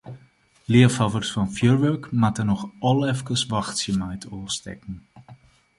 [0.71, 4.95] Leafhawwers fan fjurwurk moatte noch al efkes wachtsje mei it ôfstekken.